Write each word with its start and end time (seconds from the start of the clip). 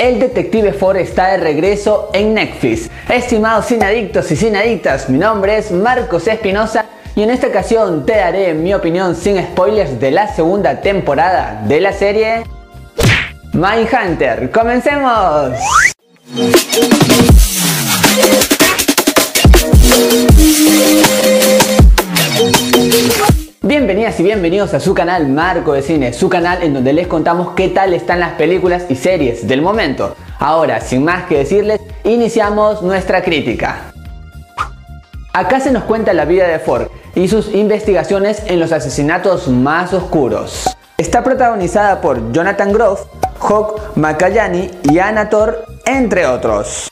El 0.00 0.20
Detective 0.20 0.72
Ford 0.74 0.96
está 0.98 1.32
de 1.32 1.38
regreso 1.38 2.10
en 2.12 2.32
Netflix. 2.32 2.88
Estimados 3.08 3.72
adictos 3.72 4.30
y 4.30 4.46
adictas, 4.54 5.10
mi 5.10 5.18
nombre 5.18 5.58
es 5.58 5.72
Marcos 5.72 6.28
Espinosa 6.28 6.84
y 7.16 7.24
en 7.24 7.30
esta 7.30 7.48
ocasión 7.48 8.06
te 8.06 8.14
daré 8.14 8.54
mi 8.54 8.72
opinión 8.72 9.16
sin 9.16 9.42
spoilers 9.42 9.98
de 9.98 10.12
la 10.12 10.32
segunda 10.32 10.80
temporada 10.80 11.64
de 11.66 11.80
la 11.80 11.92
serie 11.92 12.44
Mindhunter. 13.52 14.52
¡Comencemos! 14.52 15.58
Bienvenidos 24.28 24.74
a 24.74 24.80
su 24.80 24.92
canal 24.92 25.26
Marco 25.26 25.72
de 25.72 25.80
Cine, 25.80 26.12
su 26.12 26.28
canal 26.28 26.62
en 26.62 26.74
donde 26.74 26.92
les 26.92 27.06
contamos 27.06 27.54
qué 27.56 27.68
tal 27.68 27.94
están 27.94 28.20
las 28.20 28.32
películas 28.32 28.84
y 28.90 28.94
series 28.94 29.48
del 29.48 29.62
momento. 29.62 30.14
Ahora, 30.38 30.82
sin 30.82 31.02
más 31.02 31.24
que 31.24 31.38
decirles, 31.38 31.80
iniciamos 32.04 32.82
nuestra 32.82 33.22
crítica. 33.22 33.90
Acá 35.32 35.60
se 35.60 35.72
nos 35.72 35.84
cuenta 35.84 36.12
la 36.12 36.26
vida 36.26 36.46
de 36.46 36.58
Ford 36.58 36.88
y 37.14 37.26
sus 37.28 37.54
investigaciones 37.54 38.42
en 38.44 38.60
los 38.60 38.70
asesinatos 38.70 39.48
más 39.48 39.94
oscuros. 39.94 40.76
Está 40.98 41.24
protagonizada 41.24 42.02
por 42.02 42.30
Jonathan 42.30 42.70
Groff, 42.70 43.06
Hawk 43.40 43.96
Makayani 43.96 44.70
y 44.82 44.98
Anna 44.98 45.30
entre 45.86 46.26
otros. 46.26 46.90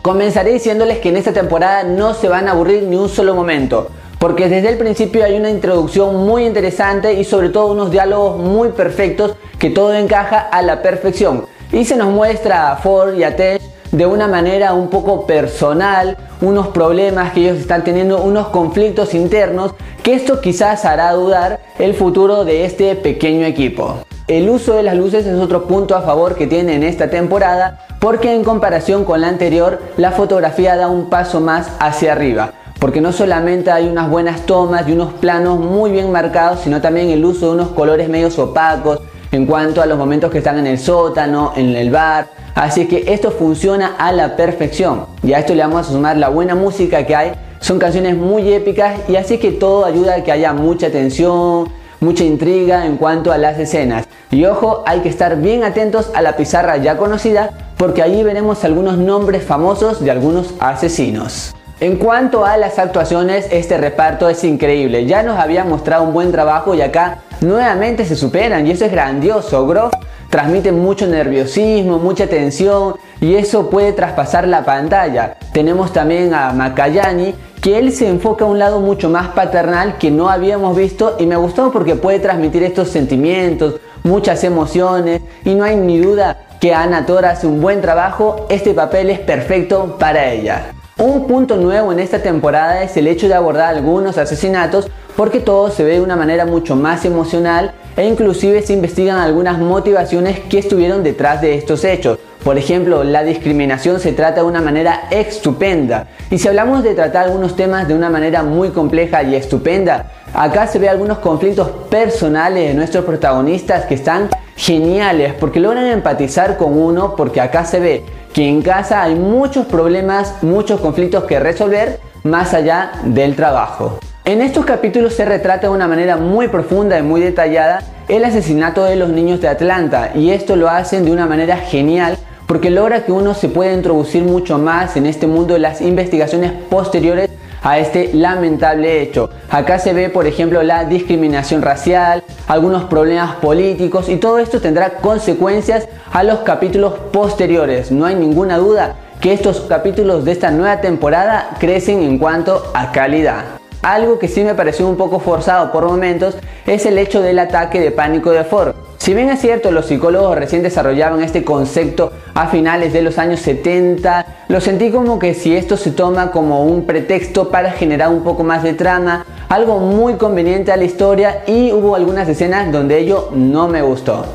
Comenzaré 0.00 0.52
diciéndoles 0.54 1.00
que 1.00 1.10
en 1.10 1.18
esta 1.18 1.34
temporada 1.34 1.82
no 1.82 2.14
se 2.14 2.30
van 2.30 2.48
a 2.48 2.52
aburrir 2.52 2.84
ni 2.84 2.96
un 2.96 3.10
solo 3.10 3.34
momento 3.34 3.90
porque 4.20 4.50
desde 4.50 4.68
el 4.68 4.76
principio 4.76 5.24
hay 5.24 5.34
una 5.38 5.48
introducción 5.48 6.14
muy 6.14 6.44
interesante 6.44 7.14
y 7.14 7.24
sobre 7.24 7.48
todo 7.48 7.72
unos 7.72 7.90
diálogos 7.90 8.36
muy 8.36 8.68
perfectos 8.68 9.34
que 9.58 9.70
todo 9.70 9.94
encaja 9.94 10.40
a 10.40 10.60
la 10.60 10.82
perfección. 10.82 11.46
Y 11.72 11.86
se 11.86 11.96
nos 11.96 12.10
muestra 12.10 12.70
a 12.70 12.76
Ford 12.76 13.14
y 13.14 13.24
a 13.24 13.34
Tesh 13.34 13.62
de 13.92 14.04
una 14.04 14.28
manera 14.28 14.74
un 14.74 14.90
poco 14.90 15.26
personal, 15.26 16.18
unos 16.42 16.68
problemas 16.68 17.32
que 17.32 17.40
ellos 17.40 17.56
están 17.56 17.82
teniendo, 17.82 18.22
unos 18.22 18.48
conflictos 18.48 19.14
internos, 19.14 19.72
que 20.02 20.12
esto 20.12 20.42
quizás 20.42 20.84
hará 20.84 21.12
dudar 21.12 21.58
el 21.78 21.94
futuro 21.94 22.44
de 22.44 22.66
este 22.66 22.96
pequeño 22.96 23.46
equipo. 23.46 24.00
El 24.28 24.50
uso 24.50 24.74
de 24.74 24.82
las 24.82 24.96
luces 24.96 25.24
es 25.24 25.40
otro 25.40 25.66
punto 25.66 25.96
a 25.96 26.02
favor 26.02 26.34
que 26.34 26.46
tiene 26.46 26.74
en 26.74 26.82
esta 26.82 27.08
temporada, 27.08 27.86
porque 27.98 28.34
en 28.34 28.44
comparación 28.44 29.06
con 29.06 29.22
la 29.22 29.28
anterior, 29.28 29.80
la 29.96 30.12
fotografía 30.12 30.76
da 30.76 30.88
un 30.88 31.08
paso 31.08 31.40
más 31.40 31.70
hacia 31.78 32.12
arriba 32.12 32.52
porque 32.80 33.02
no 33.02 33.12
solamente 33.12 33.70
hay 33.70 33.88
unas 33.88 34.10
buenas 34.10 34.46
tomas 34.46 34.88
y 34.88 34.92
unos 34.92 35.12
planos 35.12 35.60
muy 35.60 35.92
bien 35.92 36.10
marcados, 36.10 36.60
sino 36.60 36.80
también 36.80 37.10
el 37.10 37.24
uso 37.24 37.48
de 37.48 37.52
unos 37.52 37.68
colores 37.68 38.08
medios 38.08 38.38
opacos 38.38 39.00
en 39.30 39.46
cuanto 39.46 39.82
a 39.82 39.86
los 39.86 39.98
momentos 39.98 40.30
que 40.30 40.38
están 40.38 40.58
en 40.58 40.66
el 40.66 40.78
sótano, 40.78 41.52
en 41.56 41.76
el 41.76 41.90
bar. 41.90 42.28
Así 42.54 42.88
que 42.88 43.12
esto 43.12 43.30
funciona 43.30 43.96
a 43.98 44.12
la 44.12 44.34
perfección. 44.34 45.04
Y 45.22 45.34
a 45.34 45.40
esto 45.40 45.54
le 45.54 45.62
vamos 45.62 45.88
a 45.88 45.92
sumar 45.92 46.16
la 46.16 46.30
buena 46.30 46.54
música 46.54 47.06
que 47.06 47.14
hay. 47.14 47.32
Son 47.60 47.78
canciones 47.78 48.16
muy 48.16 48.50
épicas 48.50 48.98
y 49.08 49.16
así 49.16 49.36
que 49.36 49.52
todo 49.52 49.84
ayuda 49.84 50.16
a 50.16 50.24
que 50.24 50.32
haya 50.32 50.54
mucha 50.54 50.90
tensión, 50.90 51.68
mucha 52.00 52.24
intriga 52.24 52.86
en 52.86 52.96
cuanto 52.96 53.30
a 53.30 53.36
las 53.36 53.58
escenas. 53.58 54.06
Y 54.30 54.46
ojo, 54.46 54.82
hay 54.86 55.00
que 55.00 55.10
estar 55.10 55.36
bien 55.36 55.64
atentos 55.64 56.10
a 56.14 56.22
la 56.22 56.34
pizarra 56.34 56.78
ya 56.78 56.96
conocida 56.96 57.50
porque 57.76 58.02
allí 58.02 58.22
veremos 58.22 58.64
algunos 58.64 58.96
nombres 58.96 59.44
famosos 59.44 60.02
de 60.02 60.10
algunos 60.10 60.54
asesinos. 60.60 61.54
En 61.80 61.96
cuanto 61.96 62.44
a 62.44 62.58
las 62.58 62.78
actuaciones, 62.78 63.48
este 63.50 63.78
reparto 63.78 64.28
es 64.28 64.44
increíble. 64.44 65.06
Ya 65.06 65.22
nos 65.22 65.38
había 65.38 65.64
mostrado 65.64 66.04
un 66.04 66.12
buen 66.12 66.30
trabajo 66.30 66.74
y 66.74 66.82
acá 66.82 67.20
nuevamente 67.40 68.04
se 68.04 68.16
superan 68.16 68.66
y 68.66 68.72
eso 68.72 68.84
es 68.84 68.92
grandioso. 68.92 69.66
Groff 69.66 69.94
transmite 70.28 70.72
mucho 70.72 71.06
nerviosismo, 71.06 71.98
mucha 71.98 72.26
tensión 72.26 72.96
y 73.18 73.34
eso 73.34 73.70
puede 73.70 73.94
traspasar 73.94 74.46
la 74.46 74.62
pantalla. 74.62 75.38
Tenemos 75.54 75.90
también 75.90 76.34
a 76.34 76.52
Makayani 76.52 77.34
que 77.62 77.78
él 77.78 77.92
se 77.92 78.08
enfoca 78.08 78.44
a 78.44 78.48
un 78.48 78.58
lado 78.58 78.80
mucho 78.80 79.08
más 79.08 79.28
paternal 79.28 79.96
que 79.96 80.10
no 80.10 80.28
habíamos 80.28 80.76
visto 80.76 81.16
y 81.18 81.24
me 81.24 81.36
gustó 81.36 81.72
porque 81.72 81.94
puede 81.94 82.18
transmitir 82.18 82.62
estos 82.62 82.88
sentimientos, 82.90 83.76
muchas 84.02 84.44
emociones 84.44 85.22
y 85.46 85.54
no 85.54 85.64
hay 85.64 85.76
ni 85.76 85.98
duda 85.98 86.46
que 86.60 86.74
Ana 86.74 87.06
Tora 87.06 87.30
hace 87.30 87.46
un 87.46 87.62
buen 87.62 87.80
trabajo, 87.80 88.44
este 88.50 88.74
papel 88.74 89.08
es 89.08 89.18
perfecto 89.18 89.96
para 89.98 90.30
ella. 90.30 90.74
Un 91.00 91.26
punto 91.26 91.56
nuevo 91.56 91.92
en 91.92 91.98
esta 91.98 92.18
temporada 92.18 92.82
es 92.82 92.94
el 92.98 93.06
hecho 93.06 93.26
de 93.26 93.32
abordar 93.32 93.74
algunos 93.74 94.18
asesinatos 94.18 94.90
porque 95.16 95.40
todo 95.40 95.70
se 95.70 95.82
ve 95.82 95.92
de 95.92 96.02
una 96.02 96.14
manera 96.14 96.44
mucho 96.44 96.76
más 96.76 97.06
emocional 97.06 97.72
e 97.96 98.06
inclusive 98.06 98.60
se 98.60 98.74
investigan 98.74 99.16
algunas 99.16 99.58
motivaciones 99.58 100.40
que 100.40 100.58
estuvieron 100.58 101.02
detrás 101.02 101.40
de 101.40 101.54
estos 101.54 101.84
hechos. 101.84 102.18
Por 102.44 102.58
ejemplo, 102.58 103.02
la 103.02 103.24
discriminación 103.24 103.98
se 103.98 104.12
trata 104.12 104.42
de 104.42 104.46
una 104.46 104.60
manera 104.60 105.08
estupenda. 105.10 106.06
Y 106.30 106.36
si 106.36 106.48
hablamos 106.48 106.82
de 106.82 106.94
tratar 106.94 107.24
algunos 107.24 107.56
temas 107.56 107.88
de 107.88 107.94
una 107.94 108.10
manera 108.10 108.42
muy 108.42 108.68
compleja 108.68 109.22
y 109.22 109.34
estupenda, 109.34 110.12
acá 110.34 110.66
se 110.66 110.78
ve 110.78 110.90
algunos 110.90 111.20
conflictos 111.20 111.70
personales 111.88 112.68
de 112.68 112.74
nuestros 112.74 113.06
protagonistas 113.06 113.86
que 113.86 113.94
están 113.94 114.28
geniales 114.54 115.32
porque 115.40 115.60
logran 115.60 115.86
empatizar 115.86 116.58
con 116.58 116.78
uno 116.78 117.16
porque 117.16 117.40
acá 117.40 117.64
se 117.64 117.80
ve 117.80 118.04
que 118.32 118.48
en 118.48 118.62
casa 118.62 119.02
hay 119.02 119.14
muchos 119.14 119.66
problemas, 119.66 120.42
muchos 120.42 120.80
conflictos 120.80 121.24
que 121.24 121.40
resolver 121.40 122.00
más 122.22 122.54
allá 122.54 122.92
del 123.04 123.34
trabajo. 123.34 123.98
En 124.24 124.42
estos 124.42 124.64
capítulos 124.64 125.14
se 125.14 125.24
retrata 125.24 125.66
de 125.68 125.72
una 125.72 125.88
manera 125.88 126.16
muy 126.16 126.48
profunda 126.48 126.98
y 126.98 127.02
muy 127.02 127.20
detallada 127.20 127.82
el 128.08 128.24
asesinato 128.24 128.84
de 128.84 128.96
los 128.96 129.08
niños 129.08 129.40
de 129.40 129.48
Atlanta 129.48 130.12
y 130.14 130.30
esto 130.30 130.56
lo 130.56 130.68
hacen 130.68 131.04
de 131.04 131.12
una 131.12 131.26
manera 131.26 131.56
genial 131.56 132.18
porque 132.46 132.70
logra 132.70 133.04
que 133.04 133.12
uno 133.12 133.34
se 133.34 133.48
pueda 133.48 133.72
introducir 133.72 134.24
mucho 134.24 134.58
más 134.58 134.96
en 134.96 135.06
este 135.06 135.26
mundo 135.26 135.54
de 135.54 135.60
las 135.60 135.80
investigaciones 135.80 136.52
posteriores 136.68 137.30
a 137.62 137.78
este 137.78 138.10
lamentable 138.14 139.02
hecho. 139.02 139.30
Acá 139.50 139.78
se 139.78 139.92
ve, 139.92 140.08
por 140.08 140.26
ejemplo, 140.26 140.62
la 140.62 140.84
discriminación 140.84 141.62
racial, 141.62 142.22
algunos 142.46 142.84
problemas 142.84 143.36
políticos 143.36 144.08
y 144.08 144.16
todo 144.16 144.38
esto 144.38 144.60
tendrá 144.60 144.94
consecuencias 144.94 145.88
a 146.12 146.22
los 146.22 146.40
capítulos 146.40 146.94
posteriores. 147.12 147.90
No 147.90 148.06
hay 148.06 148.14
ninguna 148.14 148.58
duda 148.58 148.96
que 149.20 149.32
estos 149.32 149.60
capítulos 149.62 150.24
de 150.24 150.32
esta 150.32 150.50
nueva 150.50 150.80
temporada 150.80 151.50
crecen 151.58 152.02
en 152.02 152.18
cuanto 152.18 152.70
a 152.74 152.90
calidad. 152.92 153.44
Algo 153.82 154.18
que 154.18 154.28
sí 154.28 154.42
me 154.42 154.54
pareció 154.54 154.86
un 154.88 154.96
poco 154.96 155.20
forzado 155.20 155.72
por 155.72 155.86
momentos 155.86 156.36
es 156.66 156.84
el 156.86 156.98
hecho 156.98 157.22
del 157.22 157.38
ataque 157.38 157.80
de 157.80 157.90
pánico 157.90 158.30
de 158.30 158.44
Ford. 158.44 158.74
Si 159.00 159.14
bien 159.14 159.30
es 159.30 159.40
cierto, 159.40 159.70
los 159.70 159.86
psicólogos 159.86 160.36
recién 160.36 160.62
desarrollaban 160.62 161.22
este 161.22 161.42
concepto 161.42 162.12
a 162.34 162.48
finales 162.48 162.92
de 162.92 163.00
los 163.00 163.16
años 163.16 163.40
70, 163.40 164.44
lo 164.48 164.60
sentí 164.60 164.90
como 164.90 165.18
que 165.18 165.32
si 165.32 165.56
esto 165.56 165.78
se 165.78 165.92
toma 165.92 166.30
como 166.30 166.66
un 166.66 166.84
pretexto 166.84 167.48
para 167.48 167.72
generar 167.72 168.10
un 168.10 168.22
poco 168.22 168.44
más 168.44 168.62
de 168.62 168.74
trama, 168.74 169.24
algo 169.48 169.78
muy 169.78 170.16
conveniente 170.16 170.70
a 170.70 170.76
la 170.76 170.84
historia 170.84 171.44
y 171.46 171.72
hubo 171.72 171.96
algunas 171.96 172.28
escenas 172.28 172.70
donde 172.70 172.98
ello 172.98 173.30
no 173.32 173.68
me 173.68 173.80
gustó. 173.80 174.26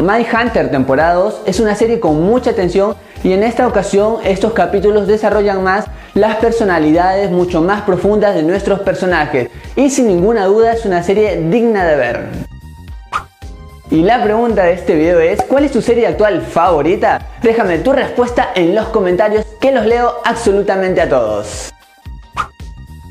My 0.00 0.26
Hunter 0.26 0.72
temporada 0.72 1.14
2 1.14 1.42
es 1.46 1.60
una 1.60 1.76
serie 1.76 2.00
con 2.00 2.20
mucha 2.20 2.54
tensión 2.54 2.96
y 3.22 3.32
en 3.32 3.44
esta 3.44 3.68
ocasión 3.68 4.16
estos 4.24 4.52
capítulos 4.52 5.06
desarrollan 5.06 5.62
más 5.62 5.84
las 6.14 6.34
personalidades 6.36 7.30
mucho 7.30 7.62
más 7.62 7.82
profundas 7.82 8.34
de 8.34 8.42
nuestros 8.42 8.80
personajes 8.80 9.48
y 9.76 9.90
sin 9.90 10.08
ninguna 10.08 10.46
duda 10.46 10.72
es 10.72 10.84
una 10.84 11.04
serie 11.04 11.40
digna 11.48 11.84
de 11.84 11.94
ver. 11.94 12.55
Y 13.88 14.02
la 14.02 14.20
pregunta 14.22 14.64
de 14.64 14.72
este 14.72 14.96
video 14.96 15.20
es, 15.20 15.40
¿cuál 15.42 15.64
es 15.64 15.70
tu 15.70 15.80
serie 15.80 16.08
actual 16.08 16.42
favorita? 16.42 17.20
Déjame 17.40 17.78
tu 17.78 17.92
respuesta 17.92 18.50
en 18.56 18.74
los 18.74 18.88
comentarios 18.88 19.46
que 19.60 19.70
los 19.70 19.86
leo 19.86 20.22
absolutamente 20.24 21.00
a 21.00 21.08
todos. 21.08 21.72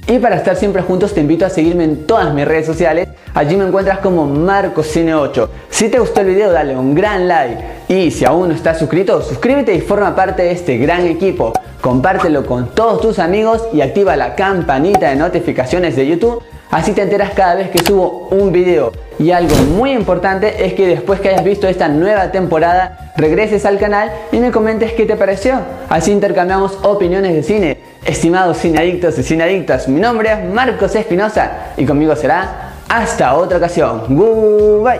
Y 0.08 0.20
para 0.20 0.36
estar 0.36 0.56
siempre 0.56 0.84
juntos 0.84 1.14
te 1.14 1.22
invito 1.22 1.46
a 1.46 1.50
seguirme 1.50 1.84
en 1.84 2.06
todas 2.06 2.32
mis 2.34 2.46
redes 2.46 2.68
sociales. 2.68 3.08
Allí 3.34 3.56
me 3.56 3.66
encuentras 3.66 4.00
como 4.00 4.28
MarcosCine8. 4.28 5.50
Si 5.70 5.90
te 5.90 6.00
gustó 6.00 6.22
el 6.22 6.28
video 6.28 6.52
dale 6.52 6.76
un 6.76 6.94
gran 6.94 7.28
like. 7.28 7.64
Y 7.88 8.12
si 8.12 8.24
aún 8.24 8.50
no 8.50 8.56
estás 8.56 8.78
suscrito, 8.78 9.22
suscríbete 9.22 9.74
y 9.74 9.82
forma 9.82 10.16
parte 10.16 10.44
de 10.44 10.52
este 10.52 10.78
gran 10.78 11.08
equipo. 11.08 11.54
Compártelo 11.82 12.46
con 12.46 12.70
todos 12.70 13.02
tus 13.02 13.18
amigos 13.18 13.64
y 13.74 13.82
activa 13.82 14.16
la 14.16 14.36
campanita 14.36 15.10
de 15.10 15.16
notificaciones 15.16 15.96
de 15.96 16.08
YouTube 16.08 16.44
Así 16.72 16.92
te 16.92 17.04
enteras 17.04 17.32
cada 17.34 17.56
vez 17.56 17.70
que 17.70 17.80
subo 17.80 18.28
un 18.32 18.52
video. 18.52 18.92
Y 19.18 19.32
algo 19.32 19.56
muy 19.78 19.92
importante 19.92 20.66
es 20.66 20.74
que 20.74 20.88
después 20.88 21.22
que 21.22 21.30
hayas 21.30 21.44
visto 21.44 21.68
esta 21.68 21.88
nueva 21.88 22.32
temporada, 22.32 23.14
regreses 23.16 23.66
al 23.66 23.78
canal 23.78 24.12
y 24.32 24.40
me 24.40 24.52
comentes 24.52 24.92
qué 24.94 25.06
te 25.06 25.16
pareció. 25.16 25.62
Así 25.90 26.12
intercambiamos 26.12 26.78
opiniones 26.84 27.34
de 27.34 27.44
cine. 27.44 27.78
Estimados 28.04 28.58
cineadictos 28.58 29.18
y 29.18 29.24
cineadictas, 29.24 29.88
mi 29.88 30.00
nombre 30.00 30.32
es 30.32 30.54
Marcos 30.54 30.96
Espinosa 30.96 31.74
y 31.76 31.86
conmigo 31.86 32.16
será 32.16 32.74
hasta 32.88 33.36
otra 33.36 33.58
ocasión. 33.58 34.04
Goodbye. 34.10 35.00